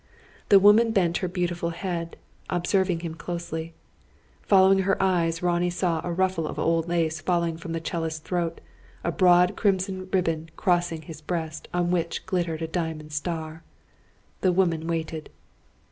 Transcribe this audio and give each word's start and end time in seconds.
The 0.49 0.57
woman 0.59 0.89
bent 0.91 1.17
her 1.17 1.27
beautiful 1.27 1.69
head, 1.69 2.17
observing 2.49 3.01
him 3.01 3.13
closely. 3.13 3.75
Following 4.41 4.79
her 4.79 4.97
eyes, 4.99 5.43
Ronnie 5.43 5.69
saw 5.69 6.01
a 6.03 6.11
ruffle 6.11 6.47
of 6.47 6.57
old 6.57 6.87
lace 6.87 7.21
falling 7.21 7.55
from 7.55 7.73
the 7.73 7.79
'cellist's 7.79 8.17
throat, 8.17 8.61
a 9.03 9.11
broad 9.11 9.55
crimson 9.55 10.09
ribbon 10.11 10.49
crossing 10.57 11.03
his 11.03 11.21
breast, 11.21 11.67
on 11.71 11.91
which 11.91 12.25
glittered 12.25 12.63
a 12.63 12.67
diamond 12.67 13.11
star. 13.13 13.61
The 14.39 14.51
woman 14.51 14.87
waited. 14.87 15.29